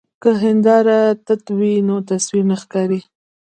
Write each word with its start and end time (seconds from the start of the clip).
که 0.21 0.29
هنداره 0.43 0.99
تت 1.25 1.43
وي 1.57 1.73
نو 1.87 1.95
تصویر 2.09 2.43
نه 2.49 2.55
ښکاري. 2.61 2.99